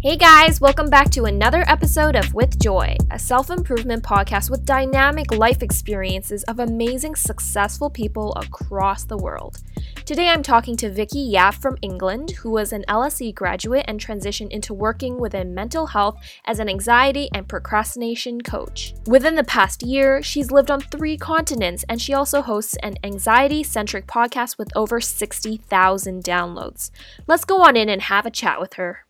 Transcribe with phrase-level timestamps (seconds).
[0.00, 4.64] Hey guys, welcome back to another episode of With Joy, a self improvement podcast with
[4.64, 9.58] dynamic life experiences of amazing, successful people across the world.
[10.04, 14.52] Today I'm talking to Vikki Yap from England, who was an LSE graduate and transitioned
[14.52, 18.94] into working within mental health as an anxiety and procrastination coach.
[19.08, 23.64] Within the past year, she's lived on three continents and she also hosts an anxiety
[23.64, 26.92] centric podcast with over 60,000 downloads.
[27.26, 29.07] Let's go on in and have a chat with her.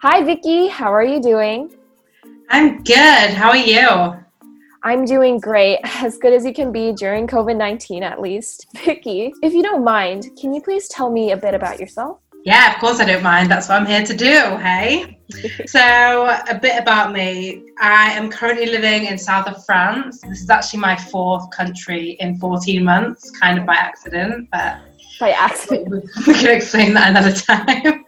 [0.00, 0.68] Hi, Vikki.
[0.68, 1.74] How are you doing?
[2.50, 3.30] I'm good.
[3.30, 4.14] How are you?
[4.84, 8.68] I'm doing great, as good as you can be during COVID 19 at least.
[8.84, 12.20] Vikki, if you don't mind, can you please tell me a bit about yourself?
[12.44, 13.50] Yeah, of course I don't mind.
[13.50, 15.18] That's what I'm here to do, hey?
[15.66, 15.80] so,
[16.48, 17.64] a bit about me.
[17.80, 20.20] I am currently living in south of France.
[20.20, 24.78] This is actually my fourth country in 14 months, kind of by accident, but
[25.18, 26.04] by accident.
[26.26, 28.04] we can explain that another time.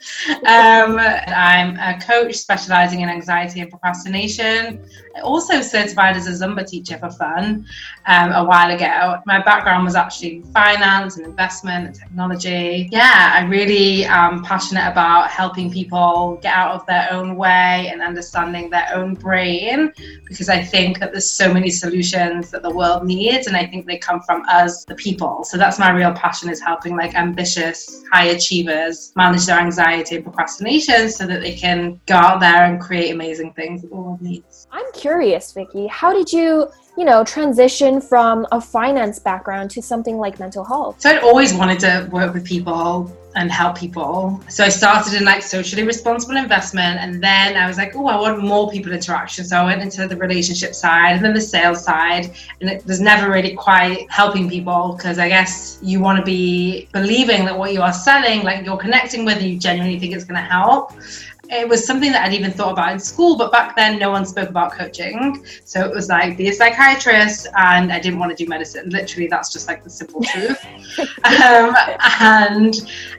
[0.46, 4.84] Um, I'm a coach specializing in anxiety and procrastination.
[5.16, 7.66] I also certified as a Zumba teacher for fun
[8.06, 9.20] um, a while ago.
[9.26, 12.88] My background was actually finance and investment and technology.
[12.92, 18.00] Yeah, I really am passionate about helping people get out of their own way and
[18.02, 19.92] understanding their own brain
[20.26, 23.86] because I think that there's so many solutions that the world needs and I think
[23.86, 25.44] they come from us, the people.
[25.44, 30.24] So that's my real passion is helping like ambitious high achievers manage their anxiety and
[30.24, 34.20] procrastination so that they can go out there and create amazing things that the world
[34.20, 34.68] needs.
[34.70, 40.18] I'm curious, Vikki, how did you you know, transition from a finance background to something
[40.18, 41.00] like mental health?
[41.00, 44.40] So I'd always wanted to work with people and help people.
[44.48, 48.16] So I started in like socially responsible investment and then I was like, oh, I
[48.16, 49.44] want more people interaction.
[49.44, 52.30] So I went into the relationship side and then the sales side.
[52.60, 56.88] And it was never really quite helping people because I guess you want to be
[56.92, 60.24] believing that what you are selling, like you're connecting with and you genuinely think it's
[60.24, 60.92] going to help
[61.50, 64.24] it was something that I'd even thought about in school, but back then no one
[64.24, 65.44] spoke about coaching.
[65.64, 68.88] So it was like be a psychiatrist, and I didn't want to do medicine.
[68.90, 70.64] Literally, that's just like the simple truth.
[71.24, 71.74] um,
[72.20, 72.74] and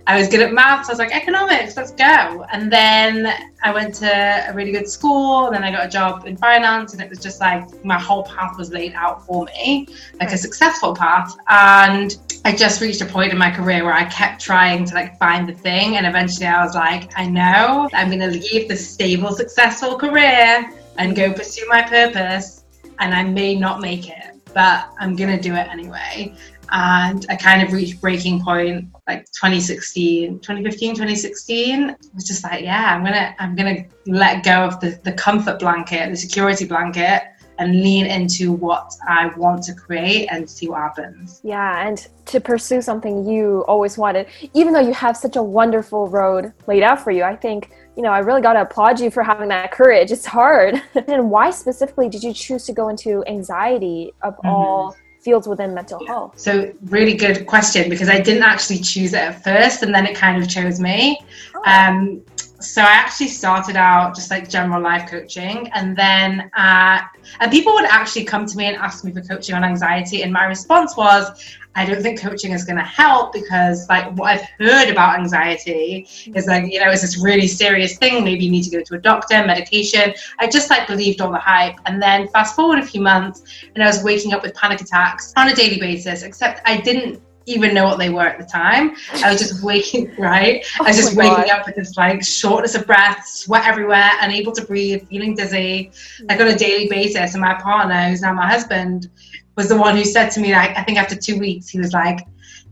[0.08, 0.90] I was good at maths.
[0.90, 2.46] I was like economics, let's go.
[2.52, 6.26] And then I went to a really good school, and then I got a job
[6.26, 9.88] in finance, and it was just like my whole path was laid out for me,
[10.20, 11.36] like a successful path.
[11.48, 15.18] And I just reached a point in my career where I kept trying to like
[15.20, 18.76] find the thing, and eventually I was like, I know I'm going to leave the
[18.76, 22.64] stable, successful career and go pursue my purpose,
[23.00, 26.34] and I may not make it, but I'm going to do it anyway.
[26.72, 31.90] And I kind of reached breaking point like 2016, 2015, 2016.
[31.90, 35.60] It was just like, yeah, I'm gonna, I'm gonna let go of the, the comfort
[35.60, 37.24] blanket, the security blanket,
[37.62, 41.42] and lean into what I want to create and see what happens.
[41.44, 46.08] Yeah, and to pursue something you always wanted, even though you have such a wonderful
[46.08, 49.12] road laid out for you, I think, you know, I really got to applaud you
[49.12, 50.12] for having that courage.
[50.12, 50.82] It's hard.
[51.08, 54.48] and why specifically did you choose to go into anxiety of mm-hmm.
[54.48, 54.96] all?
[55.22, 56.40] Fields within mental health?
[56.40, 60.16] So, really good question because I didn't actually choose it at first and then it
[60.16, 61.20] kind of chose me.
[61.56, 61.62] Oh.
[61.66, 62.24] Um,
[62.62, 67.02] so I actually started out just like general life coaching, and then uh,
[67.40, 70.32] and people would actually come to me and ask me for coaching on anxiety, and
[70.32, 71.30] my response was,
[71.76, 76.08] I don't think coaching is going to help because like what I've heard about anxiety
[76.36, 78.24] is like you know it's this really serious thing.
[78.24, 80.14] Maybe you need to go to a doctor, medication.
[80.40, 83.84] I just like believed all the hype, and then fast forward a few months, and
[83.84, 86.24] I was waking up with panic attacks on a daily basis.
[86.24, 87.22] Except I didn't
[87.54, 88.96] even know what they were at the time.
[89.24, 90.66] I was just waking, right?
[90.80, 91.50] Oh I was oh just waking God.
[91.50, 95.92] up with this like shortness of breath, sweat everywhere, unable to breathe, feeling dizzy,
[96.24, 97.34] like on a daily basis.
[97.34, 99.10] And my partner, who's now my husband,
[99.56, 101.94] was the one who said to me, like, I think after two weeks, he was
[101.94, 102.20] like,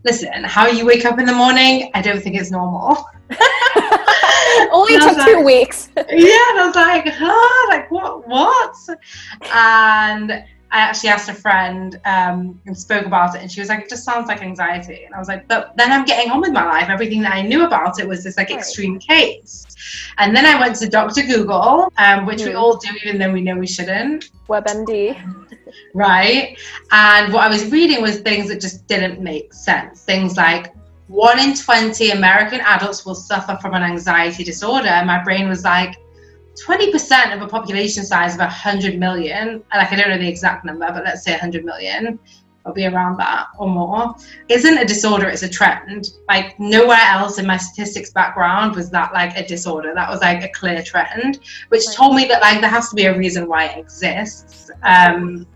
[0.04, 3.06] listen, how you wake up in the morning, I don't think it's normal.
[4.72, 5.90] Only took like, two weeks.
[5.96, 8.76] yeah, and I was like, huh, like what, what?
[9.54, 13.82] And I actually asked a friend um, and spoke about it, and she was like,
[13.82, 16.52] "It just sounds like anxiety." And I was like, "But then I'm getting on with
[16.52, 16.90] my life.
[16.90, 18.60] Everything that I knew about it was this like right.
[18.60, 19.66] extreme case."
[20.18, 21.24] And then I went to Dr.
[21.24, 22.48] Google, um, which mm.
[22.48, 22.58] we hmm.
[22.58, 24.32] all do, even though we know we shouldn't.
[24.48, 25.18] WebMD.
[25.94, 26.58] right.
[26.92, 30.04] And what I was reading was things that just didn't make sense.
[30.04, 30.74] Things like
[31.08, 34.90] one in 20 American adults will suffer from an anxiety disorder.
[34.90, 35.98] And my brain was like,
[36.66, 40.88] 20% of a population size of 100 million, like I don't know the exact number,
[40.92, 42.20] but let's say 100 million,
[42.62, 44.16] it'll be around that or more,
[44.50, 46.12] isn't a disorder, it's a trend.
[46.28, 49.94] Like nowhere else in my statistics background was that like a disorder.
[49.94, 51.40] That was like a clear trend,
[51.70, 54.70] which told me that like there has to be a reason why it exists.
[54.84, 55.48] Um,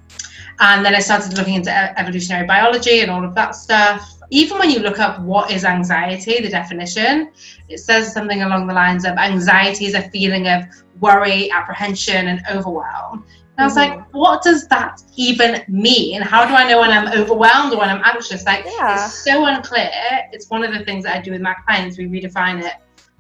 [0.60, 4.72] and then I started looking into evolutionary biology and all of that stuff even when
[4.72, 7.32] you look up what is anxiety, the definition,
[7.70, 10.64] it says something along the lines of anxiety is a feeling of
[11.00, 13.24] worry, apprehension, and overwhelm.
[13.58, 14.00] And I was mm-hmm.
[14.00, 16.24] like, what does that even mean?
[16.24, 18.44] How do I know when I'm overwhelmed or when I'm anxious?
[18.44, 19.06] Like, yeah.
[19.06, 19.92] it's so unclear.
[20.32, 22.00] It's one of the things that I do with my clients.
[22.00, 22.74] We redefine it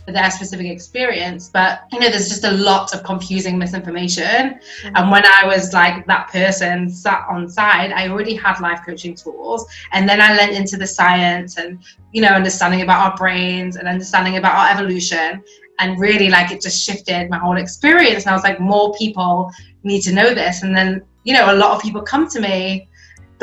[0.07, 1.50] their specific experience.
[1.50, 4.23] But you know, there's just a lot of confusing misinformation.
[4.23, 4.95] Mm-hmm.
[4.95, 9.15] And when I was like that person sat on side, I already had life coaching
[9.15, 9.65] tools.
[9.91, 13.88] And then I lent into the science and, you know, understanding about our brains and
[13.88, 15.44] understanding about our evolution.
[15.79, 18.23] And really like it just shifted my whole experience.
[18.23, 19.51] And I was like, more people
[19.83, 20.61] need to know this.
[20.61, 22.88] And then, you know, a lot of people come to me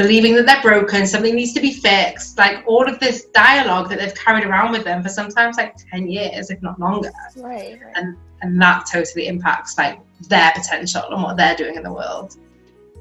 [0.01, 3.99] believing that they're broken, something needs to be fixed, like all of this dialogue that
[3.99, 7.11] they've carried around with them for sometimes like 10 years, if not longer.
[7.37, 7.79] Right.
[7.83, 7.93] right.
[7.97, 12.39] And and that totally impacts like their potential and what they're doing in the world.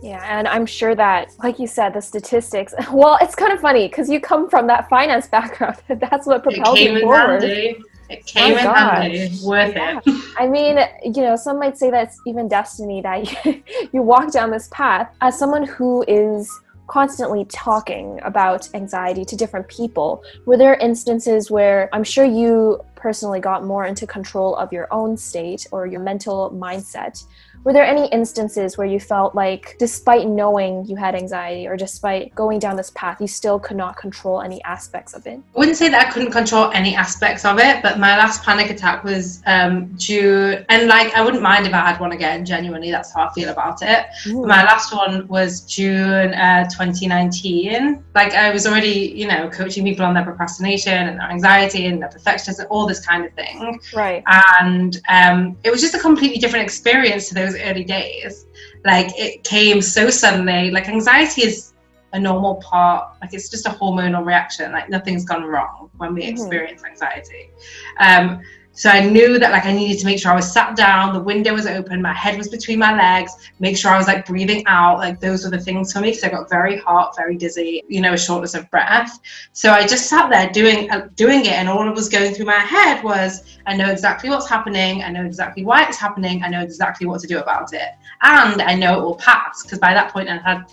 [0.01, 2.73] Yeah, and I'm sure that, like you said, the statistics.
[2.91, 5.77] Well, it's kind of funny because you come from that finance background.
[5.87, 7.43] That's what propelled you forward.
[7.43, 7.77] Handy.
[8.09, 9.45] It oh came oh in handy.
[9.45, 9.99] Worth yeah.
[10.05, 10.33] it.
[10.37, 10.79] I mean,
[11.15, 13.53] you know, some might say that's even destiny that
[13.93, 15.15] you walk down this path.
[15.21, 16.49] As someone who is
[16.89, 20.23] constantly talking about anxiety to different people.
[20.45, 25.15] Were there instances where I'm sure you personally got more into control of your own
[25.15, 27.23] state or your mental mindset?
[27.63, 32.33] Were there any instances where you felt like, despite knowing you had anxiety or despite
[32.33, 35.39] going down this path, you still could not control any aspects of it?
[35.55, 38.69] I wouldn't say that I couldn't control any aspects of it, but my last panic
[38.69, 42.45] attack was um, due, and like I wouldn't mind if I had one again.
[42.45, 44.05] Genuinely, that's how I feel about it.
[44.27, 48.03] My last one was June uh, 2019.
[48.15, 52.01] Like I was already, you know, coaching people on their procrastination and their anxiety and
[52.01, 53.79] their perfectionism, all this kind of thing.
[53.93, 54.23] Right.
[54.27, 58.45] And um, it was just a completely different experience to those those early days.
[58.85, 60.71] Like it came so suddenly.
[60.71, 61.73] Like anxiety is
[62.13, 63.15] a normal part.
[63.21, 64.71] Like it's just a hormonal reaction.
[64.71, 66.31] Like nothing's gone wrong when we mm-hmm.
[66.31, 67.51] experience anxiety.
[67.99, 68.41] Um,
[68.79, 71.19] so I knew that like I needed to make sure I was sat down, the
[71.19, 74.63] window was open, my head was between my legs, make sure I was like breathing
[74.67, 74.99] out.
[74.99, 77.99] Like those were the things for me because I got very hot, very dizzy, you
[77.99, 79.19] know, a shortness of breath.
[79.51, 82.45] So I just sat there doing uh, doing it, and all that was going through
[82.45, 86.47] my head was I know exactly what's happening, I know exactly why it's happening, I
[86.47, 87.89] know exactly what to do about it,
[88.21, 90.63] and I know it will pass because by that point I had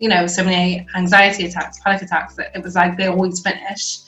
[0.00, 4.00] you know, so many anxiety attacks, panic attacks that it was like they always finish.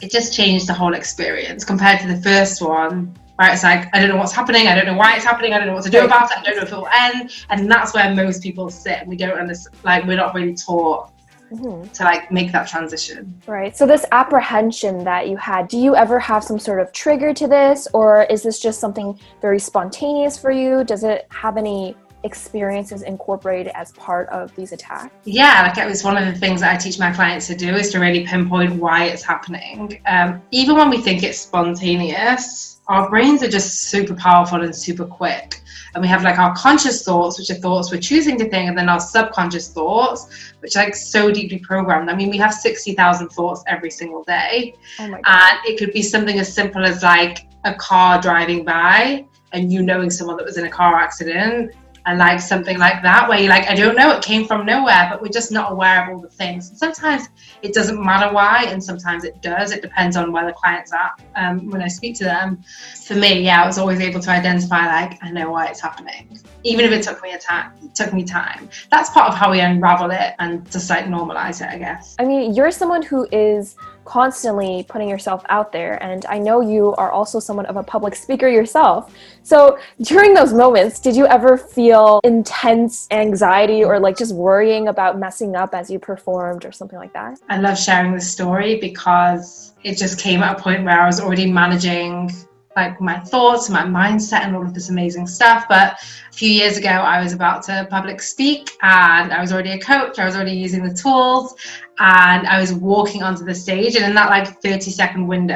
[0.00, 4.00] It just changed the whole experience compared to the first one, where it's like, I
[4.00, 5.90] don't know what's happening, I don't know why it's happening, I don't know what to
[5.90, 7.32] do about it, I don't know if it will end.
[7.48, 9.06] And that's where most people sit.
[9.06, 11.12] We don't understand, like, we're not really taught
[11.52, 11.90] Mm-hmm.
[11.90, 13.42] to like make that transition.
[13.44, 13.76] Right.
[13.76, 17.48] So this apprehension that you had, do you ever have some sort of trigger to
[17.48, 20.84] this or is this just something very spontaneous for you?
[20.84, 25.14] Does it have any experiences incorporated as part of these attacks?
[25.24, 27.74] Yeah, like it was one of the things that I teach my clients to do
[27.74, 30.00] is to really pinpoint why it's happening.
[30.06, 35.04] Um, even when we think it's spontaneous, our brains are just super powerful and super
[35.04, 35.60] quick.
[35.94, 38.78] And we have like our conscious thoughts, which are thoughts we're choosing to think, and
[38.78, 42.10] then our subconscious thoughts, which are like so deeply programmed.
[42.10, 44.74] I mean, we have 60,000 thoughts every single day.
[44.98, 49.72] Oh and it could be something as simple as like a car driving by and
[49.72, 51.74] you knowing someone that was in a car accident
[52.06, 55.08] and like something like that where you're like i don't know it came from nowhere
[55.10, 56.68] but we're just not aware of all the things.
[56.70, 57.28] And sometimes
[57.62, 59.72] it doesn't matter why and sometimes it does.
[59.72, 62.62] It depends on where the client's at um, when i speak to them
[63.06, 66.38] for me yeah i was always able to identify like i know why it's happening.
[66.62, 68.68] Even if it took me a time it took me time.
[68.90, 72.16] That's part of how we unravel it and just like normalize it i guess.
[72.18, 76.02] I mean you're someone who is constantly putting yourself out there.
[76.02, 79.14] And I know you are also somewhat of a public speaker yourself.
[79.42, 85.18] So during those moments, did you ever feel intense anxiety or like just worrying about
[85.18, 87.38] messing up as you performed or something like that?
[87.48, 91.20] I love sharing this story because it just came at a point where I was
[91.20, 92.30] already managing
[92.76, 95.66] like my thoughts, my mindset, and all of this amazing stuff.
[95.68, 95.94] But
[96.30, 99.78] a few years ago, I was about to public speak, and I was already a
[99.78, 100.18] coach.
[100.18, 101.54] I was already using the tools,
[101.98, 103.96] and I was walking onto the stage.
[103.96, 105.54] And in that like 30 second window,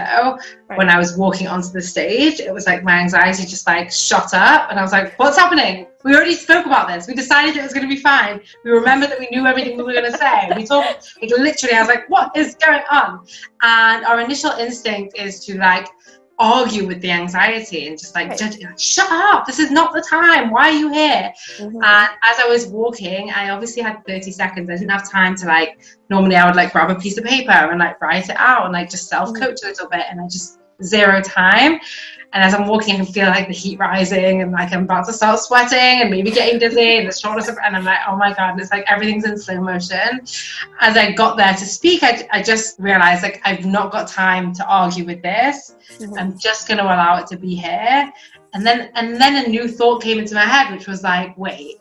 [0.68, 0.76] right.
[0.76, 4.35] when I was walking onto the stage, it was like my anxiety just like shot
[4.35, 5.87] up, and I was like, "What's happening?
[6.02, 7.06] We already spoke about this.
[7.06, 8.40] We decided it was going to be fine.
[8.64, 10.50] We remembered that we knew everything we were going to say.
[10.56, 11.76] We talked like literally.
[11.76, 13.25] I was like, "What is going on?"
[13.62, 15.87] And our initial instinct is to like
[16.38, 18.38] argue with the anxiety and just like right.
[18.38, 21.76] judge like, shut up this is not the time why are you here mm-hmm.
[21.76, 25.47] and as i was walking i obviously had 30 seconds i didn't have time to
[25.47, 25.79] like
[26.11, 28.73] normally i would like grab a piece of paper and like write it out and
[28.73, 29.67] like just self-coach mm-hmm.
[29.67, 31.81] a little bit and i just zero time.
[32.33, 35.07] And as I'm walking, I can feel like the heat rising and like I'm about
[35.07, 38.17] to start sweating and maybe getting dizzy and the shoulders are, and I'm like, oh
[38.17, 40.21] my God, it's like everything's in slow motion.
[40.81, 44.53] As I got there to speak, I, I just realized like I've not got time
[44.55, 45.76] to argue with this.
[45.99, 46.19] Mm-hmm.
[46.19, 48.12] I'm just going to allow it to be here.
[48.53, 51.81] And then, and then a new thought came into my head, which was like, wait,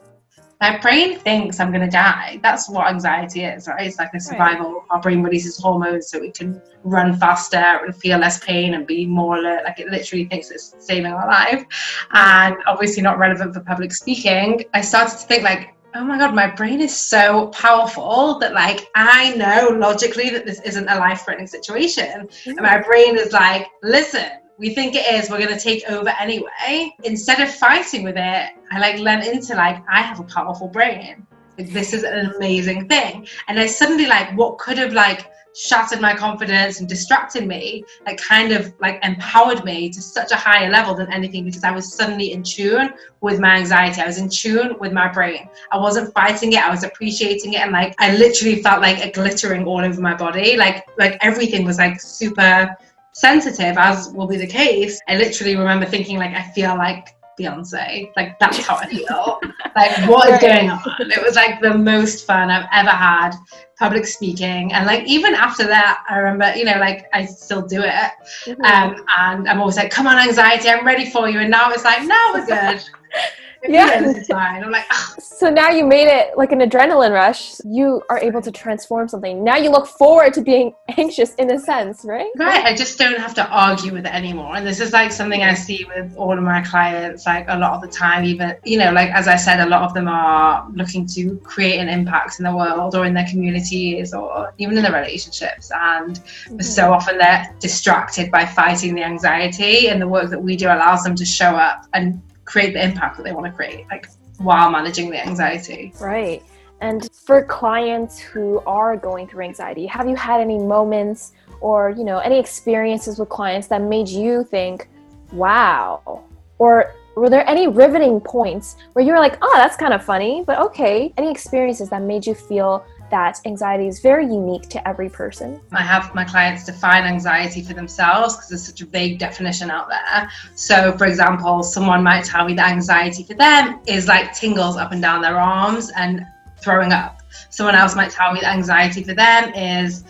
[0.60, 2.40] my brain thinks I'm going to die.
[2.42, 3.86] That's what anxiety is, right?
[3.86, 4.72] It's like a survival.
[4.72, 4.82] Right.
[4.90, 9.06] Our brain releases hormones so we can run faster and feel less pain and be
[9.06, 9.64] more alert.
[9.64, 11.64] Like it literally thinks it's saving our life.
[12.12, 14.64] And obviously not relevant for public speaking.
[14.74, 18.88] I started to think like, oh my god my brain is so powerful that like
[18.96, 22.50] i know logically that this isn't a life-threatening situation mm-hmm.
[22.50, 26.10] and my brain is like listen we think it is, we're going to take over
[26.20, 26.94] anyway.
[27.04, 31.26] Instead of fighting with it, I like learn into like, I have a powerful brain.
[31.58, 33.26] Like, this is an amazing thing.
[33.48, 38.18] And I suddenly like what could have like shattered my confidence and distracted me, like
[38.18, 41.94] kind of like empowered me to such a higher level than anything because I was
[41.94, 44.00] suddenly in tune with my anxiety.
[44.00, 45.48] I was in tune with my brain.
[45.70, 49.12] I wasn't fighting it, I was appreciating it and like I literally felt like a
[49.12, 50.56] glittering all over my body.
[50.56, 52.76] Like like everything was like super
[53.14, 58.12] sensitive as will be the case, I literally remember thinking like I feel like Beyonce.
[58.16, 59.40] Like that's how I feel.
[59.76, 60.80] like what is going on?
[61.00, 63.32] It was like the most fun I've ever had
[63.78, 64.72] public speaking.
[64.72, 68.10] And like even after that, I remember, you know, like I still do it.
[68.46, 68.62] Mm-hmm.
[68.62, 71.40] Um, and I'm always like, come on, anxiety, I'm ready for you.
[71.40, 72.82] And now it's like, no, we're good
[73.68, 74.14] yeah.
[74.28, 75.14] I'm like, oh.
[75.18, 77.60] so now you made it like an adrenaline rush.
[77.64, 79.42] You are able to transform something.
[79.42, 82.30] Now you look forward to being anxious in a sense, right?
[82.36, 82.64] Right.
[82.64, 84.56] I just don't have to argue with it anymore.
[84.56, 87.74] And this is like something I see with all of my clients, like a lot
[87.74, 90.68] of the time, even, you know, like as I said, a lot of them are
[90.72, 94.82] looking to create an impact in the world or in their communities or even in
[94.82, 95.70] their relationships.
[95.74, 96.60] And mm-hmm.
[96.60, 99.88] so often they're distracted by fighting the anxiety.
[99.88, 103.16] And the work that we do allows them to show up and create the impact
[103.16, 104.08] that they want to create, like
[104.38, 105.92] while managing the anxiety.
[106.00, 106.42] Right.
[106.80, 112.04] And for clients who are going through anxiety, have you had any moments or, you
[112.04, 114.88] know, any experiences with clients that made you think,
[115.32, 116.24] wow?
[116.58, 120.42] Or were there any riveting points where you were like, oh, that's kind of funny,
[120.46, 121.14] but okay?
[121.16, 125.60] Any experiences that made you feel that anxiety is very unique to every person.
[125.72, 129.88] I have my clients define anxiety for themselves because there's such a vague definition out
[129.88, 130.30] there.
[130.54, 134.92] So, for example, someone might tell me that anxiety for them is like tingles up
[134.92, 136.26] and down their arms and
[136.58, 137.20] throwing up.
[137.50, 140.04] Someone else might tell me that anxiety for them is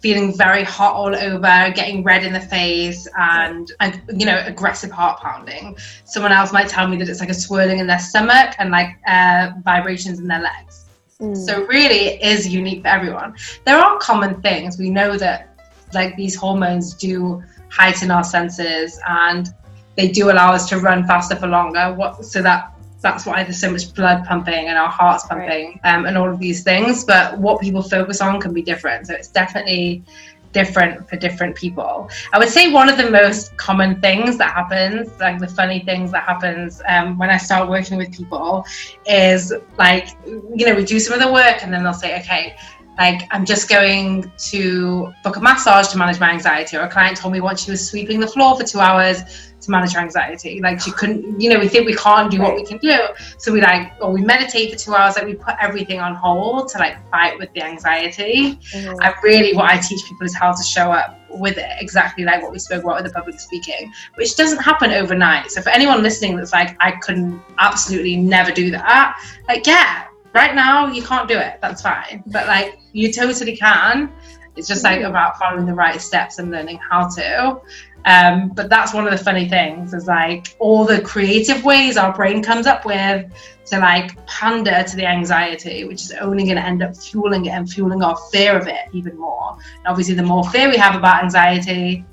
[0.00, 3.72] feeling very hot all over, getting red in the face, and,
[4.16, 5.76] you know aggressive heart pounding.
[6.04, 8.96] Someone else might tell me that it's like a swirling in their stomach and like
[9.06, 10.87] uh, vibrations in their legs.
[11.20, 11.36] Mm.
[11.36, 13.34] So really it is unique for everyone.
[13.64, 14.78] There are common things.
[14.78, 15.58] We know that
[15.94, 19.48] like these hormones do heighten our senses and
[19.96, 21.92] they do allow us to run faster for longer.
[21.94, 25.94] What so that that's why there's so much blood pumping and our hearts pumping right.
[25.94, 27.04] um, and all of these things.
[27.04, 29.06] But what people focus on can be different.
[29.06, 30.04] So it's definitely
[30.52, 32.08] different for different people.
[32.32, 36.10] I would say one of the most common things that happens, like the funny things
[36.12, 38.64] that happens um, when I start working with people,
[39.06, 42.56] is like you know we do some of the work and then they'll say, okay.
[42.98, 46.76] Like, I'm just going to book a massage to manage my anxiety.
[46.76, 49.22] Or a client told me once she was sweeping the floor for two hours
[49.60, 50.60] to manage her anxiety.
[50.60, 52.96] Like she couldn't, you know, we think we can't do what we can do.
[53.38, 56.68] So we like, or we meditate for two hours, like we put everything on hold
[56.70, 58.54] to like fight with the anxiety.
[58.72, 59.02] Mm-hmm.
[59.02, 62.42] And really what I teach people is how to show up with it, exactly like
[62.42, 65.50] what we spoke about with the public speaking, which doesn't happen overnight.
[65.50, 70.06] So for anyone listening that's like, I couldn't absolutely never do that, like, yeah,
[70.38, 71.58] right now you can't do it.
[71.60, 72.22] That's fine.
[72.26, 74.12] But like, you totally can.
[74.56, 75.10] It's just like mm-hmm.
[75.10, 77.60] about following the right steps and learning how to.
[78.04, 82.12] Um, but that's one of the funny things is like all the creative ways our
[82.12, 83.26] brain comes up with
[83.66, 87.50] to like pander to the anxiety, which is only going to end up fueling it
[87.50, 89.56] and fueling our fear of it even more.
[89.76, 92.04] And obviously, the more fear we have about anxiety,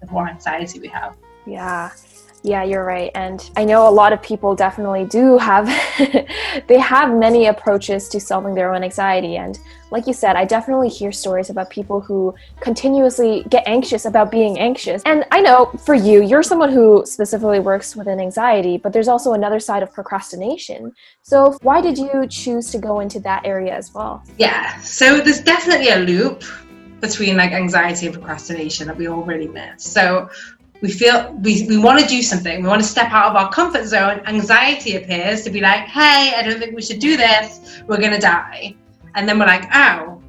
[0.00, 1.16] the more anxiety we have.
[1.46, 1.90] Yeah.
[2.44, 3.10] Yeah, you're right.
[3.14, 5.66] And I know a lot of people definitely do have
[6.68, 9.58] they have many approaches to solving their own anxiety and
[9.90, 14.58] like you said, I definitely hear stories about people who continuously get anxious about being
[14.58, 15.02] anxious.
[15.06, 19.34] And I know for you, you're someone who specifically works within anxiety, but there's also
[19.34, 20.92] another side of procrastination.
[21.22, 24.24] So why did you choose to go into that area as well?
[24.36, 24.80] Yeah.
[24.80, 26.42] So there's definitely a loop
[27.00, 29.84] between like anxiety and procrastination that we all really miss.
[29.84, 30.28] So
[30.80, 32.62] we feel we, we want to do something.
[32.62, 34.20] We want to step out of our comfort zone.
[34.26, 37.82] Anxiety appears to be like hey i don't think we should do this.
[37.86, 38.74] We're going to die.
[39.14, 40.20] And then we're like oh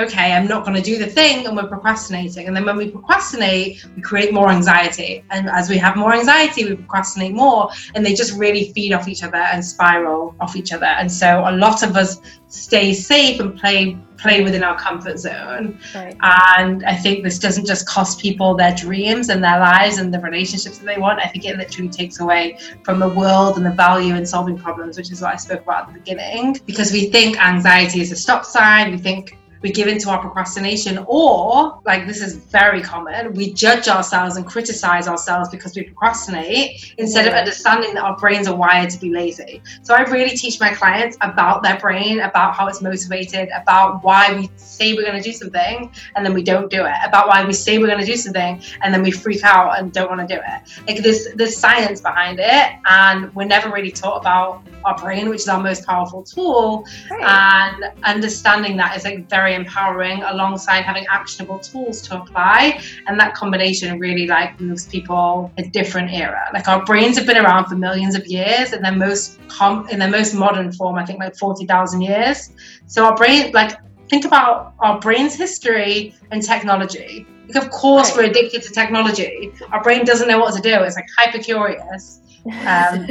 [0.00, 2.46] okay, I'm not going to do the thing, and we're procrastinating.
[2.46, 5.24] And then when we procrastinate, we create more anxiety.
[5.30, 9.08] And as we have more anxiety, we procrastinate more, and they just really feed off
[9.08, 10.86] each other and spiral off each other.
[10.86, 15.78] And so a lot of us stay safe and play play within our comfort zone.
[15.94, 16.16] Right.
[16.20, 20.20] And I think this doesn't just cost people their dreams and their lives and the
[20.20, 21.20] relationships that they want.
[21.20, 24.96] I think it literally takes away from the world and the value in solving problems,
[24.96, 26.60] which is what I spoke about at the beginning.
[26.66, 31.04] Because we think anxiety is a stop sign, we think we give into our procrastination,
[31.06, 36.94] or like this is very common, we judge ourselves and criticize ourselves because we procrastinate
[36.98, 37.32] instead yeah.
[37.32, 39.62] of understanding that our brains are wired to be lazy.
[39.82, 44.34] So I really teach my clients about their brain, about how it's motivated, about why
[44.34, 47.44] we say we're going to do something and then we don't do it, about why
[47.44, 50.26] we say we're going to do something and then we freak out and don't want
[50.26, 50.86] to do it.
[50.86, 55.40] Like there's there's science behind it, and we're never really taught about our brain, which
[55.40, 57.74] is our most powerful tool, right.
[57.74, 62.80] and understanding that is like very very empowering alongside having actionable tools to apply.
[63.06, 66.48] And that combination really like moves people a different era.
[66.52, 69.98] Like our brains have been around for millions of years in their most com- in
[69.98, 72.50] their most modern form, I think like 40,000 years.
[72.86, 73.72] So our brain, like
[74.08, 77.26] think about our brain's history and technology.
[77.48, 78.18] Like of course right.
[78.18, 79.52] we're addicted to technology.
[79.72, 80.82] Our brain doesn't know what to do.
[80.82, 82.20] It's like hyper curious.
[82.66, 83.06] Um,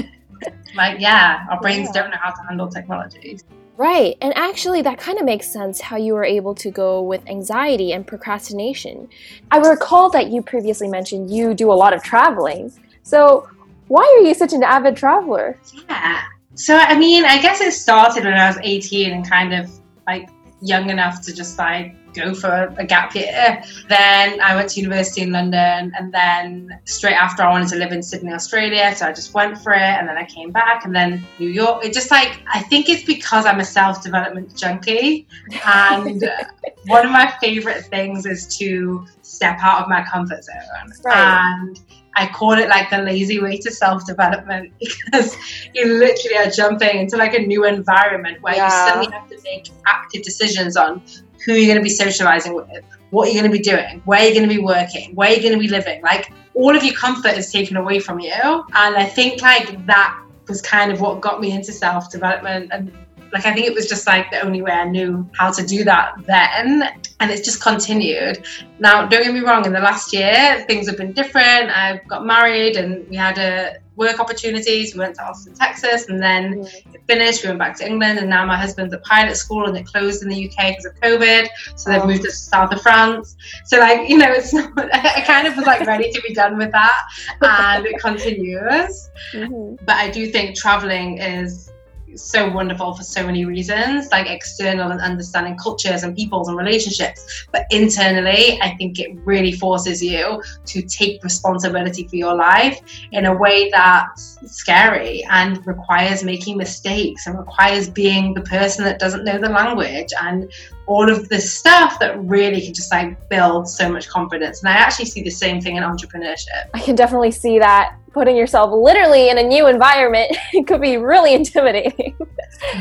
[0.76, 2.02] like yeah, our brains yeah.
[2.02, 3.38] don't know how to handle technology.
[3.80, 4.18] Right.
[4.20, 7.94] And actually, that kind of makes sense how you were able to go with anxiety
[7.94, 9.08] and procrastination.
[9.52, 12.74] I recall that you previously mentioned you do a lot of traveling.
[13.04, 13.48] So,
[13.88, 15.58] why are you such an avid traveler?
[15.90, 16.22] Yeah.
[16.56, 19.72] So, I mean, I guess it started when I was 18 and kind of
[20.06, 20.28] like
[20.62, 23.64] young enough to just like go for a gap year.
[23.88, 27.92] Then I went to university in London, and then straight after I wanted to live
[27.92, 30.96] in Sydney, Australia, so I just went for it, and then I came back, and
[30.96, 31.86] then New York.
[31.86, 35.28] It just like I think it's because I'm a self development junkie,
[35.66, 36.30] and
[36.88, 41.58] one of my favorite things is to step out of my comfort zone, right.
[41.62, 41.80] and
[42.16, 45.36] I call it like the lazy way to self development because
[45.74, 48.66] you literally are jumping into like a new environment where yeah.
[48.66, 51.02] you suddenly have to make active decisions on
[51.46, 52.68] who you're going to be socializing with,
[53.12, 55.54] what you're going to be doing, where you're going to be working, where you're going
[55.54, 56.02] to be living.
[56.02, 58.32] Like all of your comfort is taken away from you.
[58.32, 62.92] And I think like that was kind of what got me into self development and
[63.32, 65.84] like I think it was just like the only way I knew how to do
[65.84, 66.84] that then,
[67.20, 68.46] and it's just continued.
[68.80, 69.66] Now, don't get me wrong.
[69.66, 71.70] In the last year, things have been different.
[71.70, 74.94] I got married, and we had a work opportunities.
[74.94, 77.44] We went to Austin, Texas, and then it finished.
[77.44, 80.24] We went back to England, and now my husband's at pilot school, and it closed
[80.24, 81.48] in the UK because of COVID.
[81.76, 82.08] So they've oh.
[82.08, 83.36] moved us to south of France.
[83.66, 86.58] So like you know, it's not, I kind of was like ready to be done
[86.58, 87.02] with that,
[87.42, 89.10] and it continues.
[89.34, 89.84] Mm-hmm.
[89.86, 91.72] But I do think traveling is
[92.22, 97.48] so wonderful for so many reasons, like external and understanding cultures and peoples and relationships.
[97.52, 103.26] But internally, I think it really forces you to take responsibility for your life in
[103.26, 109.24] a way that's scary and requires making mistakes and requires being the person that doesn't
[109.24, 110.52] know the language and
[110.90, 114.64] all of this stuff that really can just like build so much confidence.
[114.64, 116.70] And I actually see the same thing in entrepreneurship.
[116.74, 120.36] I can definitely see that putting yourself literally in a new environment
[120.68, 122.18] could be really intimidating.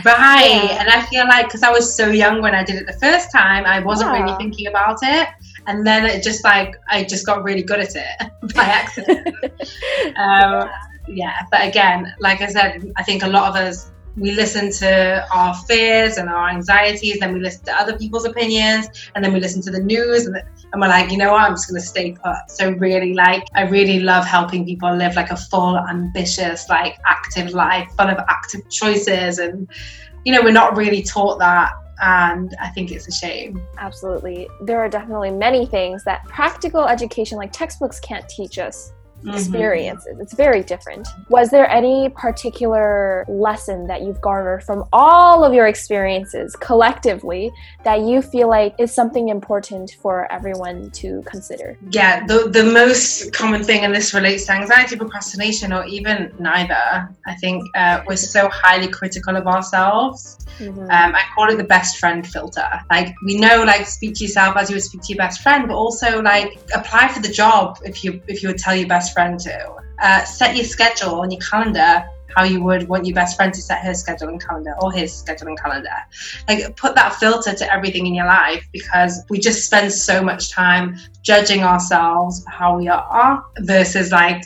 [0.04, 0.64] right.
[0.64, 0.80] Yeah.
[0.80, 3.30] And I feel like because I was so young when I did it the first
[3.32, 4.22] time, I wasn't yeah.
[4.22, 5.28] really thinking about it.
[5.66, 9.28] And then it just like, I just got really good at it by accident.
[10.16, 10.68] um,
[11.08, 11.42] yeah.
[11.50, 15.54] But again, like I said, I think a lot of us we listen to our
[15.54, 19.62] fears and our anxieties, then we listen to other people's opinions, and then we listen
[19.62, 22.12] to the news, and, and we're like, you know what, I'm just going to stay
[22.12, 22.36] put.
[22.48, 27.52] So, really, like, I really love helping people live like a full, ambitious, like, active
[27.52, 29.38] life, full of active choices.
[29.38, 29.68] And,
[30.24, 33.60] you know, we're not really taught that and I think it's a shame.
[33.76, 34.48] Absolutely.
[34.60, 39.30] There are definitely many things that practical education, like textbooks, can't teach us mm-hmm.
[39.30, 40.18] experiences.
[40.20, 41.06] It's very different.
[41.28, 47.50] Was there any particular lesson that you've garnered from all of your experiences collectively
[47.84, 51.78] that you feel like is something important for everyone to consider?
[51.90, 57.08] Yeah, the, the most common thing, and this relates to anxiety, procrastination, or even neither,
[57.26, 60.38] I think uh, we're so highly critical of ourselves.
[60.58, 60.80] Mm-hmm.
[60.80, 62.68] Um, I call it the best friend filter.
[62.90, 65.68] Like we know, like speak to yourself as you would speak to your best friend,
[65.68, 69.07] but also like apply for the job if you if you would tell your best
[69.08, 69.76] best friend to.
[70.02, 72.04] Uh, set your schedule on your calendar
[72.36, 75.12] how you would want your best friend to set her schedule and calendar or his
[75.12, 75.88] schedule and calendar.
[76.46, 80.50] Like put that filter to everything in your life because we just spend so much
[80.50, 84.44] time judging ourselves how we are versus like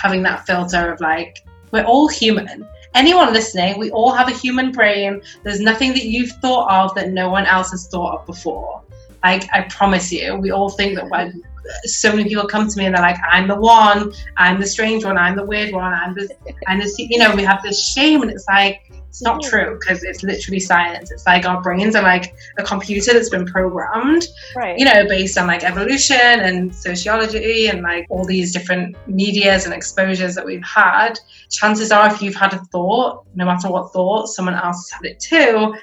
[0.00, 2.66] having that filter of like we're all human.
[2.94, 5.20] Anyone listening, we all have a human brain.
[5.42, 8.80] There's nothing that you've thought of that no one else has thought of before.
[9.24, 11.42] Like, I promise you, we all think that when
[11.84, 15.04] so many people come to me and they're like, I'm the one, I'm the strange
[15.04, 16.28] one, I'm the weird one, I'm the,
[16.66, 20.24] I'm you know, we have this shame, and it's like, it's not true because it's
[20.24, 21.12] literally science.
[21.12, 24.24] It's like our brains are like a computer that's been programmed,
[24.56, 24.76] right.
[24.76, 29.72] you know, based on like evolution and sociology and like all these different medias and
[29.72, 31.16] exposures that we've had.
[31.48, 35.04] Chances are, if you've had a thought, no matter what thought, someone else has had
[35.04, 35.76] it too.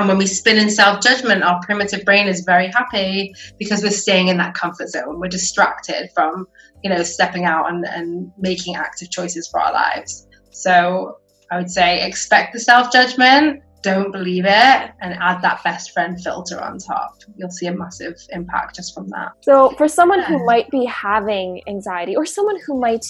[0.00, 3.90] And when we spin in self judgment, our primitive brain is very happy because we're
[3.90, 5.20] staying in that comfort zone.
[5.20, 6.46] We're distracted from,
[6.82, 10.26] you know, stepping out and, and making active choices for our lives.
[10.52, 11.18] So
[11.50, 16.18] I would say expect the self judgment, don't believe it, and add that best friend
[16.18, 17.18] filter on top.
[17.36, 19.32] You'll see a massive impact just from that.
[19.42, 23.04] So, for someone who might be having anxiety or someone who might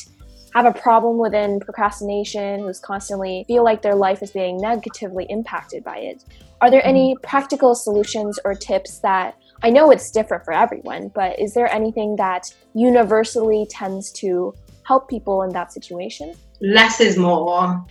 [0.56, 5.84] have a problem within procrastination, who's constantly feel like their life is being negatively impacted
[5.84, 6.24] by it,
[6.60, 7.22] are there any mm-hmm.
[7.26, 12.16] practical solutions or tips that I know it's different for everyone, but is there anything
[12.16, 16.34] that universally tends to help people in that situation?
[16.60, 17.84] Less is more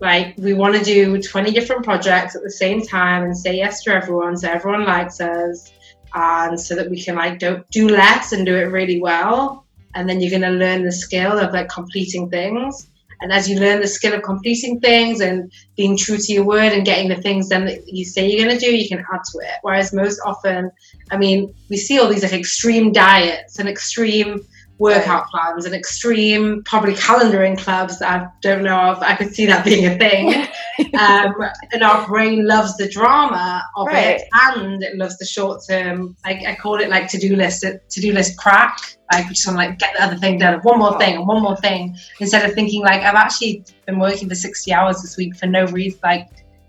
[0.00, 3.82] like we want to do 20 different projects at the same time and say yes
[3.82, 5.72] to everyone so everyone likes us
[6.14, 10.06] and so that we can like don't do less and do it really well and
[10.06, 13.80] then you're going to learn the skill of like completing things and as you learn
[13.80, 17.48] the skill of completing things and being true to your word and getting the things
[17.48, 19.58] then that you say you're going to do you can add to it.
[19.62, 20.70] Whereas most often
[21.10, 24.46] i mean we see all these like extreme diets and extreme
[24.78, 29.02] workout plans and extreme probably calendaring clubs that I don't know of.
[29.02, 30.34] I could see that being a thing.
[30.98, 31.34] um,
[31.72, 34.20] and our brain loves the drama of right.
[34.20, 36.16] it and it loves the short term.
[36.24, 38.78] I, I call it like to do list to do list crack.
[39.12, 41.26] Like we just want to like get the other thing done, one more thing and
[41.26, 45.16] one more thing, instead of thinking like I've actually been working for sixty hours this
[45.16, 46.00] week for no reason.
[46.02, 46.28] Like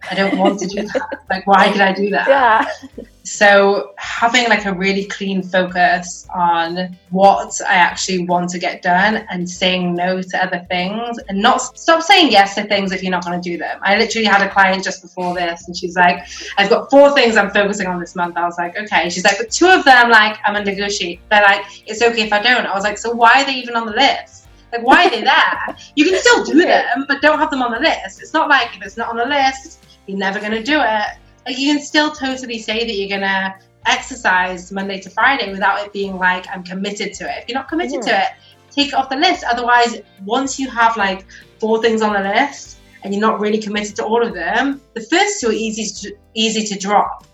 [0.10, 1.20] I don't want to do that.
[1.30, 2.28] Like, why did I do that?
[2.30, 3.06] Yeah.
[3.28, 9.28] So, having like a really clean focus on what I actually want to get done
[9.30, 13.12] and saying no to other things and not stop saying yes to things if you're
[13.12, 13.82] not going to do them.
[13.84, 16.26] I literally had a client just before this and she's like,
[16.58, 18.38] I've got four things I'm focusing on this month.
[18.38, 19.10] I was like, okay.
[19.10, 21.20] She's like, but two of them, like, I'm going negotiate.
[21.30, 22.66] They're like, it's okay if I don't.
[22.66, 24.48] I was like, so why are they even on the list?
[24.72, 25.76] Like, why are they there?
[25.98, 28.22] You can still do them, but don't have them on the list.
[28.22, 31.18] It's not like if it's not on the list, you're never going to do it.
[31.48, 33.56] Like you can still totally say that you're to
[33.86, 37.44] exercise Monday to Friday without it being like, I'm committed to it.
[37.44, 38.28] If you're not committed to it,
[38.70, 39.46] take it off the list.
[39.50, 41.26] Otherwise, once you have like
[41.58, 45.00] four things on the list and you're not really committed to all of them, the
[45.00, 47.26] first two are easy to, easy to drop.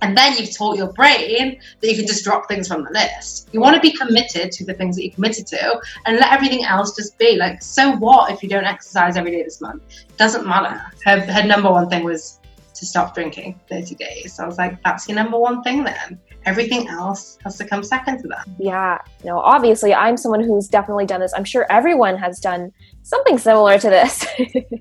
[0.00, 3.50] And then you've taught your brain that you can just drop things from the list.
[3.52, 6.64] You want to be committed to the things that you're committed to and let everything
[6.64, 7.36] else just be.
[7.36, 9.82] Like, so what if you don't exercise every day this month?
[10.16, 10.80] Doesn't matter.
[11.04, 12.39] Her, her number one thing was
[12.80, 14.34] to stop drinking 30 days.
[14.34, 16.18] So I was like, that's your number one thing then.
[16.46, 18.48] Everything else has to come second to that.
[18.58, 18.98] Yeah.
[19.22, 21.34] No, obviously, I'm someone who's definitely done this.
[21.36, 24.26] I'm sure everyone has done something similar to this.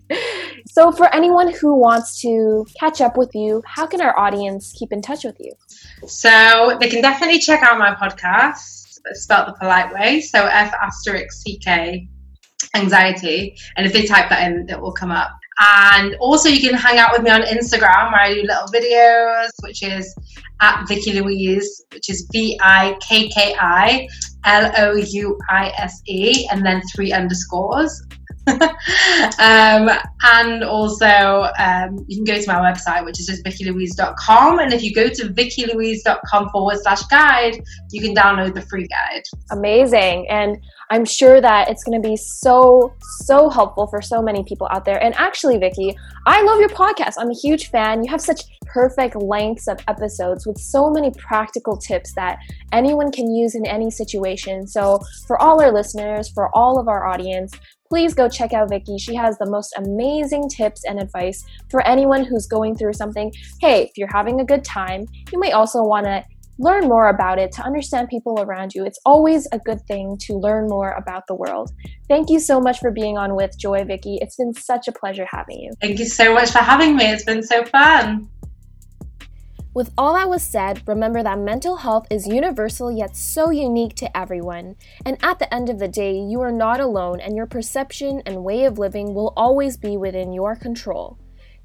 [0.68, 4.94] so, for anyone who wants to catch up with you, how can our audience keep
[4.94, 5.52] in touch with you?
[6.08, 10.22] So, they can definitely check out my podcast, spelled the polite way.
[10.22, 12.08] So, F asterisk CK
[12.76, 13.58] anxiety.
[13.76, 15.32] And if they type that in, it will come up.
[15.60, 19.50] And also, you can hang out with me on Instagram where I do little videos,
[19.62, 20.16] which is
[20.62, 24.08] at Vikki Louise, which is V I K K I
[24.46, 28.02] L O U I S E, and then three underscores.
[28.50, 29.90] um,
[30.24, 34.60] and also, um, you can go to my website, which is just vikkilouise.com.
[34.60, 39.24] And if you go to vikkilouise.com forward slash guide, you can download the free guide.
[39.52, 40.28] Amazing.
[40.30, 40.58] And
[40.92, 44.86] I'm sure that it's going to be so, so helpful for so many people out
[44.86, 45.02] there.
[45.04, 47.14] And actually, Vikki, I love your podcast.
[47.20, 48.04] I'm a huge fan.
[48.04, 52.40] You have such perfect lengths of episodes with so many practical tips that
[52.72, 54.66] anyone can use in any situation.
[54.66, 57.54] So, for all our listeners, for all of our audience,
[57.88, 58.98] please go check out Vikki.
[58.98, 63.32] She has the most amazing tips and advice for anyone who's going through something.
[63.60, 66.24] Hey, if you're having a good time, you may also want to
[66.60, 68.86] learn more about it to understand people around you.
[68.86, 71.72] It's always a good thing to learn more about the world.
[72.10, 74.20] Thank you so much for being on with Joy Vikki.
[74.22, 75.72] It's been such a pleasure having you.
[75.80, 77.06] Thank you so much for having me.
[77.06, 78.30] It's been so fun.
[79.74, 84.18] With all that was said, remember that mental health is universal yet so unique to
[84.18, 84.76] everyone.
[85.06, 88.44] And at the end of the day, you are not alone, and your perception and
[88.44, 91.18] way of living will always be within your control.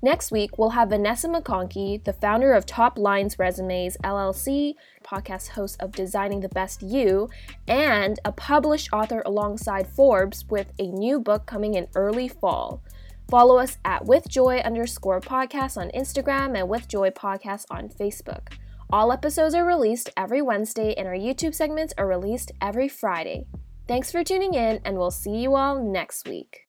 [0.04, 5.80] Next week, we'll have Vanessa McConkey, the founder of Top Lines Resumes LLC, podcast host
[5.80, 7.30] of Designing the Best You,
[7.66, 12.82] and a published author alongside Forbes with a new book coming in early fall.
[13.30, 18.48] Follow us at withjoy underscore podcast on Instagram and withjoy podcast on Facebook.
[18.92, 23.46] All episodes are released every Wednesday, and our YouTube segments are released every Friday.
[23.88, 26.63] Thanks for tuning in, and we'll see you all next week.